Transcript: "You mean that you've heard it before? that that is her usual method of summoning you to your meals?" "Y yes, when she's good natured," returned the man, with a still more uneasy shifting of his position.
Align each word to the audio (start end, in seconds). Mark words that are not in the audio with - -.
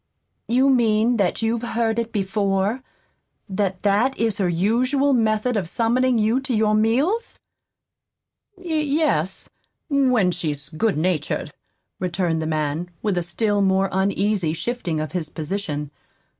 "You 0.47 0.71
mean 0.71 1.17
that 1.17 1.43
you've 1.43 1.61
heard 1.61 1.99
it 1.99 2.11
before? 2.11 2.81
that 3.47 3.83
that 3.83 4.17
is 4.17 4.39
her 4.39 4.49
usual 4.49 5.13
method 5.13 5.55
of 5.55 5.69
summoning 5.69 6.17
you 6.17 6.39
to 6.39 6.55
your 6.55 6.73
meals?" 6.73 7.37
"Y 8.57 8.73
yes, 8.77 9.47
when 9.91 10.31
she's 10.31 10.69
good 10.69 10.97
natured," 10.97 11.53
returned 11.99 12.41
the 12.41 12.47
man, 12.47 12.89
with 13.03 13.15
a 13.15 13.21
still 13.21 13.61
more 13.61 13.89
uneasy 13.91 14.53
shifting 14.53 14.99
of 14.99 15.11
his 15.11 15.29
position. 15.29 15.91